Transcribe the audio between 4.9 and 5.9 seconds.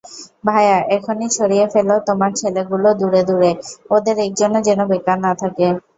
বেকার না থাকে।